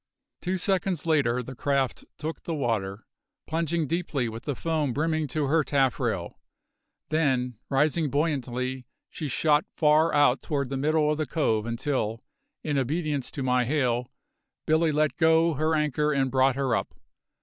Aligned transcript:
Two 0.41 0.57
seconds 0.57 1.05
later 1.05 1.43
the 1.43 1.53
craft 1.53 2.05
took 2.17 2.41
the 2.41 2.55
water, 2.55 3.05
plunging 3.45 3.85
deeply 3.85 4.27
with 4.27 4.45
the 4.45 4.55
foam 4.55 4.93
brimming 4.93 5.27
to 5.27 5.45
her 5.45 5.63
taffrail; 5.63 6.39
then, 7.09 7.59
rising 7.69 8.09
buoyantly, 8.09 8.87
she 9.11 9.27
shot 9.27 9.63
far 9.75 10.11
out 10.11 10.41
toward 10.41 10.69
the 10.69 10.75
middle 10.75 11.11
of 11.11 11.19
the 11.19 11.27
cove 11.27 11.67
until, 11.67 12.23
in 12.63 12.79
obedience 12.79 13.29
to 13.29 13.43
my 13.43 13.63
hail, 13.63 14.09
Billy 14.65 14.91
let 14.91 15.17
go 15.17 15.53
her 15.53 15.75
anchor 15.75 16.11
and 16.11 16.31
brought 16.31 16.55
her 16.55 16.75
up. 16.75 16.95